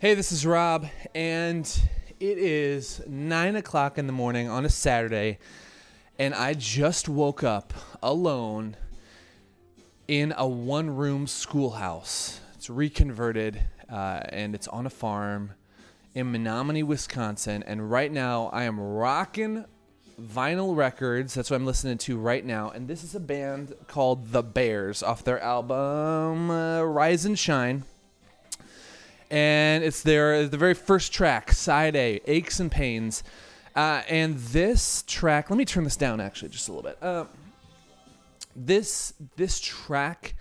[0.00, 1.64] Hey, this is Rob, and
[2.20, 5.40] it is nine o'clock in the morning on a Saturday,
[6.20, 8.76] and I just woke up alone
[10.06, 12.38] in a one room schoolhouse.
[12.54, 15.54] It's reconverted, uh, and it's on a farm
[16.14, 17.64] in Menomonie, Wisconsin.
[17.64, 19.64] And right now, I am rocking
[20.22, 21.34] vinyl records.
[21.34, 22.70] That's what I'm listening to right now.
[22.70, 27.82] And this is a band called The Bears off their album uh, Rise and Shine
[29.30, 33.22] and it's their the very first track, side A, aches and pains.
[33.76, 36.98] Uh, and this track, let me turn this down actually just a little bit.
[37.02, 37.24] Uh,
[38.56, 40.34] this this track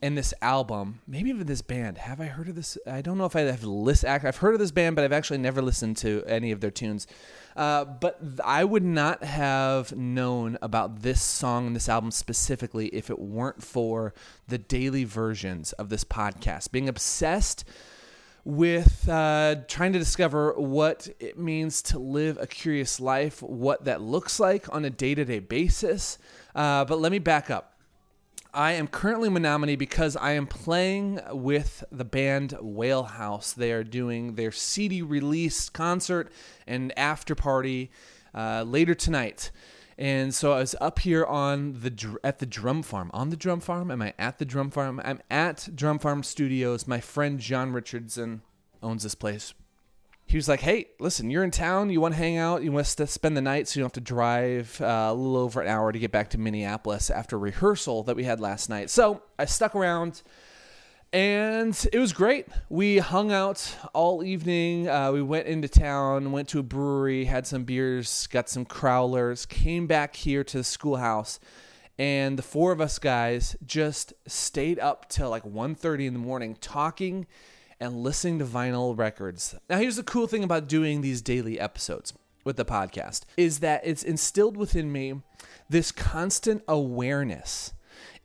[0.00, 1.98] and this album, maybe even this band.
[1.98, 2.78] Have I heard of this?
[2.86, 4.04] I don't know if I have list.
[4.04, 7.08] I've heard of this band, but I've actually never listened to any of their tunes.
[7.56, 13.10] Uh, but I would not have known about this song and this album specifically if
[13.10, 14.14] it weren't for
[14.46, 16.70] the daily versions of this podcast.
[16.70, 17.64] Being obsessed
[18.44, 24.00] with uh, trying to discover what it means to live a curious life, what that
[24.00, 26.18] looks like on a day to day basis.
[26.54, 27.77] Uh, but let me back up.
[28.58, 33.52] I am currently in Menomonie because I am playing with the band Whale House.
[33.52, 36.32] They are doing their CD release concert
[36.66, 37.92] and after party
[38.34, 39.52] uh, later tonight.
[39.96, 43.12] And so I was up here on the at the drum farm.
[43.14, 43.92] On the drum farm?
[43.92, 45.00] Am I at the drum farm?
[45.04, 46.88] I'm at Drum Farm Studios.
[46.88, 48.42] My friend John Richardson
[48.82, 49.54] owns this place
[50.28, 51.88] he was like, "Hey, listen, you're in town.
[51.88, 52.62] You want to hang out?
[52.62, 55.38] You want to spend the night, so you don't have to drive uh, a little
[55.38, 58.90] over an hour to get back to Minneapolis after rehearsal that we had last night."
[58.90, 60.20] So I stuck around,
[61.14, 62.46] and it was great.
[62.68, 64.86] We hung out all evening.
[64.86, 69.48] Uh, we went into town, went to a brewery, had some beers, got some crowlers,
[69.48, 71.40] came back here to the schoolhouse,
[71.98, 76.54] and the four of us guys just stayed up till like 1.30 in the morning
[76.60, 77.26] talking
[77.80, 79.54] and listening to vinyl records.
[79.68, 82.12] Now, here's the cool thing about doing these daily episodes
[82.44, 85.22] with the podcast is that it's instilled within me
[85.68, 87.72] this constant awareness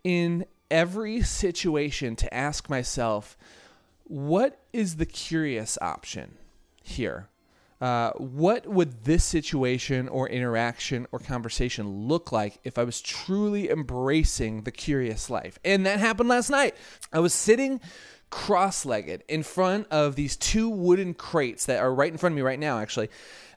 [0.04, 3.38] in every situation to ask myself,
[4.06, 6.38] what is the curious option
[6.82, 7.30] here?
[7.82, 13.70] Uh, what would this situation or interaction or conversation look like if I was truly
[13.70, 15.60] embracing the curious life?
[15.66, 16.76] And that happened last night.
[17.12, 17.82] I was sitting
[18.34, 22.36] cross legged in front of these two wooden crates that are right in front of
[22.36, 23.10] me right now, actually.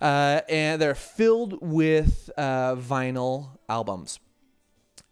[0.03, 4.21] Uh, and they're filled with uh, vinyl albums.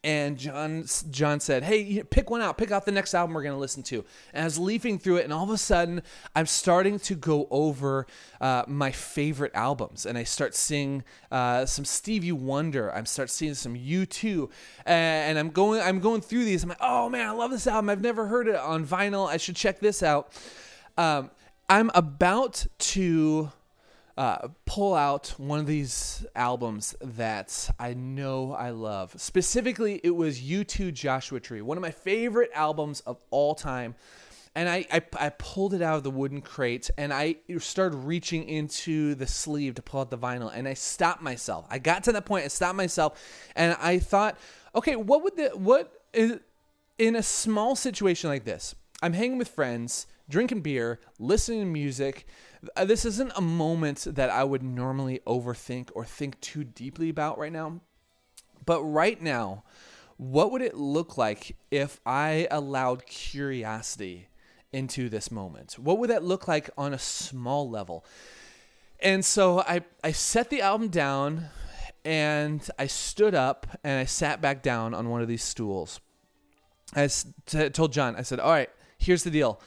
[0.04, 2.59] And John John said, "Hey, pick one out.
[2.59, 4.04] Pick out the next album we're going to listen to."
[4.34, 6.03] And I was leafing through it, and all of a sudden,
[6.37, 8.06] I'm starting to go over
[8.41, 12.94] uh, my favorite albums, and I start seeing uh, some Stevie Wonder.
[12.94, 14.50] I'm start seeing some U2,
[14.84, 16.62] and I'm going I'm going through these.
[16.62, 17.88] I'm like, "Oh man, I love this album.
[17.88, 19.26] I've never heard it on vinyl.
[19.26, 20.32] I should check this out."
[20.98, 21.31] Um,
[21.69, 23.50] I'm about to
[24.17, 29.15] uh, pull out one of these albums that I know I love.
[29.17, 33.95] Specifically, it was U2 Joshua Tree, one of my favorite albums of all time.
[34.57, 38.49] And I, I, I, pulled it out of the wooden crate and I started reaching
[38.49, 40.49] into the sleeve to pull out the vinyl.
[40.55, 41.67] And I stopped myself.
[41.69, 43.21] I got to that point, I stopped myself,
[43.57, 44.39] and I thought,
[44.73, 46.39] okay, what would the, what is,
[46.99, 48.77] in a small situation like this?
[49.03, 52.25] I'm hanging with friends, drinking beer, listening to music
[52.77, 57.39] Uh, this isn't a moment that I would normally overthink or think too deeply about
[57.39, 57.81] right now.
[58.65, 59.65] But right now,
[60.17, 64.28] what would it look like if I allowed curiosity
[64.72, 65.78] into this moment?
[65.78, 68.05] What would that look like on a small level?
[69.01, 71.47] And so I, I set the album down
[72.05, 76.01] and I stood up and I sat back down on one of these stools.
[76.95, 77.09] I
[77.71, 79.60] told John, I said, All right, here's the deal.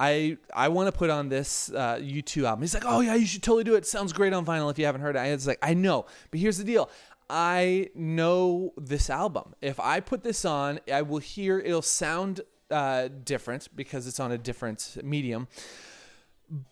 [0.00, 2.62] I I want to put on this uh, U2 album.
[2.62, 3.86] He's like, oh yeah, you should totally do it.
[3.86, 5.18] Sounds great on vinyl if you haven't heard it.
[5.18, 6.90] I was like, I know, but here's the deal.
[7.28, 9.54] I know this album.
[9.60, 14.32] If I put this on, I will hear it'll sound uh, different because it's on
[14.32, 15.48] a different medium.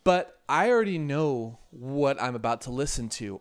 [0.04, 3.40] But I already know what I'm about to listen to.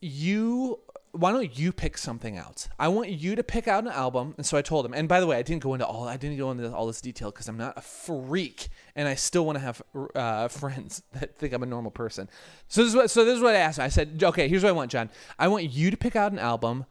[0.00, 0.80] You
[1.22, 2.66] why don't you pick something out?
[2.80, 4.34] I want you to pick out an album.
[4.36, 4.92] And so I told him.
[4.92, 7.00] And by the way, I didn't go into all I didn't go into all this
[7.00, 9.82] detail because I'm not a freak, and I still want to have
[10.16, 12.28] uh, friends that think I'm a normal person.
[12.66, 13.78] So this is what so this is what I asked.
[13.78, 13.84] Him.
[13.84, 15.10] I said, okay, here's what I want, John.
[15.38, 16.86] I want you to pick out an album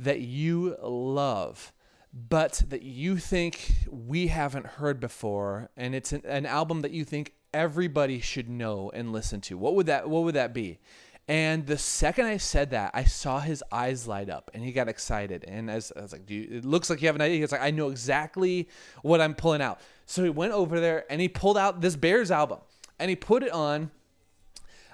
[0.00, 1.72] that you love.
[2.12, 7.04] But that you think we haven't heard before, and it's an, an album that you
[7.04, 9.58] think everybody should know and listen to.
[9.58, 10.78] What would that What would that be?
[11.28, 14.88] And the second I said that, I saw his eyes light up and he got
[14.88, 15.44] excited.
[15.48, 17.36] And as I was like, Dude, it looks like you have an idea.
[17.36, 18.68] He was like, I know exactly
[19.02, 19.80] what I'm pulling out.
[20.06, 22.58] So he went over there and he pulled out this Bears album.
[22.98, 23.90] and he put it on.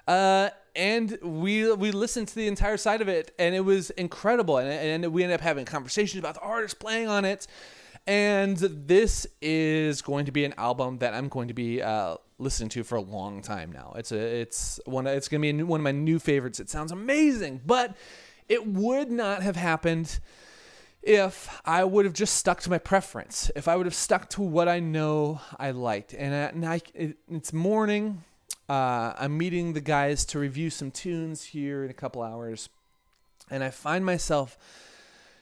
[0.07, 4.57] Uh, and we we listened to the entire side of it, and it was incredible.
[4.57, 7.47] And, and we ended up having conversations about the artist playing on it.
[8.05, 12.69] And this is going to be an album that I'm going to be uh, listening
[12.69, 13.93] to for a long time now.
[13.95, 16.59] It's a it's one it's to be new, one of my new favorites.
[16.59, 17.95] It sounds amazing, but
[18.49, 20.19] it would not have happened
[21.03, 23.51] if I would have just stuck to my preference.
[23.55, 26.13] If I would have stuck to what I know I liked.
[26.13, 28.23] And, it, it's morning.
[28.69, 32.69] Uh, I'm meeting the guys to review some tunes here in a couple hours.
[33.49, 34.57] And I find myself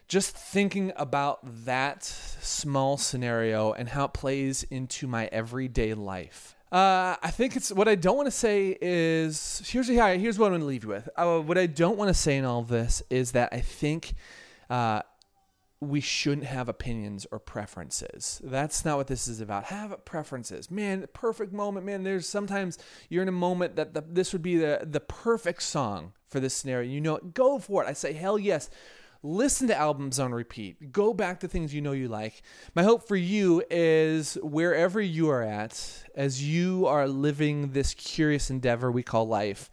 [0.08, 6.56] just thinking about that small scenario and how it plays into my everyday life.
[6.72, 10.52] Uh, I think it's what I don't want to say is here's here's what I'm
[10.52, 11.10] going to leave you with.
[11.18, 14.14] Uh, what I don't want to say in all this is that I think
[14.70, 15.02] uh,
[15.82, 18.40] we shouldn't have opinions or preferences.
[18.42, 19.66] That's not what this is about.
[19.66, 21.06] Have preferences, man.
[21.12, 22.04] Perfect moment, man.
[22.04, 22.78] There's sometimes
[23.10, 26.54] you're in a moment that the, this would be the the perfect song for this
[26.54, 26.90] scenario.
[26.90, 27.90] You know, go for it.
[27.90, 28.70] I say hell yes
[29.24, 32.42] listen to albums on repeat, go back to things you know you like.
[32.76, 38.50] My hope for you is wherever you are at, as you are living this curious
[38.50, 39.70] endeavor we call life,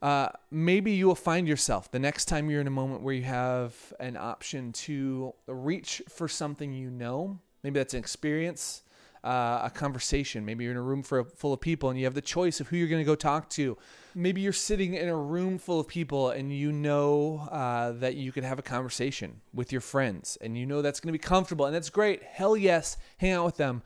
[0.00, 3.22] uh, maybe you will find yourself the next time you're in a moment where you
[3.22, 7.38] have an option to reach for something you know.
[7.62, 8.82] Maybe that's an experience
[9.24, 10.44] uh, a conversation.
[10.44, 12.68] Maybe you're in a room for, full of people and you have the choice of
[12.68, 13.76] who you're going to go talk to.
[14.14, 18.32] Maybe you're sitting in a room full of people and you know uh, that you
[18.32, 21.66] could have a conversation with your friends and you know that's going to be comfortable
[21.66, 22.22] and that's great.
[22.22, 23.82] Hell yes, hang out with them.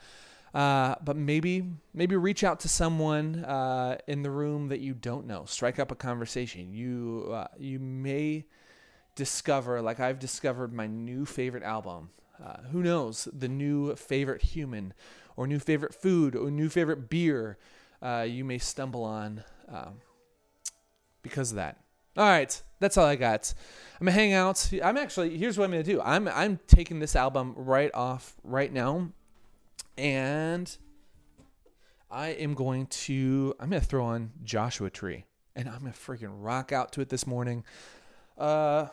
[0.55, 5.27] Uh, but maybe maybe reach out to someone uh, in the room that you don't
[5.27, 5.45] know.
[5.45, 6.73] Strike up a conversation.
[6.73, 8.47] You uh, you may
[9.17, 12.11] discover, like I've discovered, my new favorite album.
[12.43, 13.29] Uh, who knows?
[13.33, 14.95] The new favorite human
[15.37, 17.59] or new favorite food or new favorite beer
[18.03, 20.01] uh, you may stumble on um,
[21.23, 21.79] because of that.
[22.17, 23.53] All right, that's all I got.
[24.01, 24.71] I'm gonna hang out.
[24.83, 26.01] I'm actually here's what I'm gonna do.
[26.01, 29.09] I'm I'm taking this album right off right now,
[29.99, 30.75] and
[32.11, 35.25] I am going to I'm gonna throw on Joshua Tree,
[35.55, 37.65] and I'm gonna freaking rock out to it this morning.
[38.39, 38.87] Uh,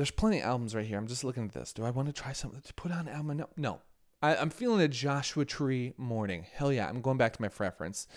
[0.00, 0.96] there's plenty of albums right here.
[0.96, 1.74] I'm just looking at this.
[1.74, 3.36] Do I want to try something to put on album?
[3.36, 3.48] No.
[3.58, 3.80] No.
[4.22, 6.46] I, am feeling a Joshua Tree morning.
[6.54, 6.88] Hell yeah.
[6.88, 8.08] I'm going back to my preference.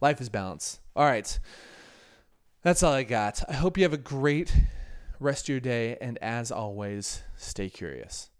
[0.00, 0.80] Life is balance.
[0.96, 1.38] All right.
[2.62, 3.48] That's all I got.
[3.48, 4.52] I hope you have a great
[5.20, 5.96] rest of your day.
[6.00, 8.30] And as always, stay curious.